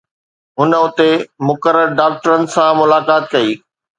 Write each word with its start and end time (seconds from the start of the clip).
هن 0.59 0.71
اتي 0.85 1.09
مقرر 1.47 1.87
ڊاڪٽرن 1.99 2.41
سان 2.53 2.71
ملاقات 2.81 3.23
ڪئي 3.33 3.51